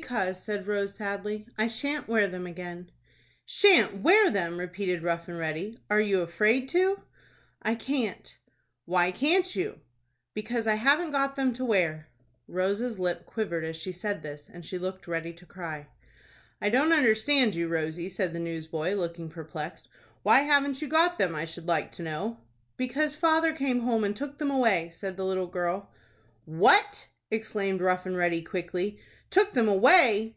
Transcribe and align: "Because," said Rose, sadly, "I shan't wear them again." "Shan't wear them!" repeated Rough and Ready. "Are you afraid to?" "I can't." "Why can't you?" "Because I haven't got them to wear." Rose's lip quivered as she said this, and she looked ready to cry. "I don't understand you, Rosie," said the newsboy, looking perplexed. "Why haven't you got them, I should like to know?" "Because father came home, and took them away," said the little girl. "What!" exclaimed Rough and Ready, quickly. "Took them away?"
"Because," 0.00 0.40
said 0.40 0.68
Rose, 0.68 0.94
sadly, 0.94 1.46
"I 1.58 1.66
shan't 1.66 2.06
wear 2.06 2.28
them 2.28 2.46
again." 2.46 2.92
"Shan't 3.44 4.02
wear 4.02 4.30
them!" 4.30 4.56
repeated 4.58 5.02
Rough 5.02 5.26
and 5.26 5.36
Ready. 5.36 5.80
"Are 5.90 6.00
you 6.00 6.20
afraid 6.20 6.68
to?" 6.70 7.02
"I 7.60 7.74
can't." 7.74 8.38
"Why 8.84 9.10
can't 9.10 9.54
you?" 9.56 9.80
"Because 10.32 10.68
I 10.68 10.76
haven't 10.76 11.10
got 11.10 11.34
them 11.34 11.52
to 11.54 11.64
wear." 11.64 12.08
Rose's 12.46 13.00
lip 13.00 13.26
quivered 13.26 13.64
as 13.64 13.74
she 13.74 13.90
said 13.90 14.22
this, 14.22 14.48
and 14.48 14.64
she 14.64 14.78
looked 14.78 15.08
ready 15.08 15.32
to 15.32 15.44
cry. 15.44 15.88
"I 16.62 16.70
don't 16.70 16.92
understand 16.92 17.56
you, 17.56 17.66
Rosie," 17.66 18.08
said 18.08 18.32
the 18.32 18.38
newsboy, 18.38 18.92
looking 18.94 19.28
perplexed. 19.28 19.88
"Why 20.22 20.40
haven't 20.42 20.80
you 20.80 20.86
got 20.86 21.18
them, 21.18 21.34
I 21.34 21.44
should 21.44 21.66
like 21.66 21.90
to 21.92 22.04
know?" 22.04 22.38
"Because 22.76 23.16
father 23.16 23.52
came 23.52 23.80
home, 23.80 24.04
and 24.04 24.14
took 24.14 24.38
them 24.38 24.52
away," 24.52 24.90
said 24.90 25.16
the 25.16 25.26
little 25.26 25.48
girl. 25.48 25.90
"What!" 26.44 27.08
exclaimed 27.32 27.80
Rough 27.80 28.06
and 28.06 28.16
Ready, 28.16 28.40
quickly. 28.42 28.98
"Took 29.30 29.54
them 29.54 29.68
away?" 29.68 30.34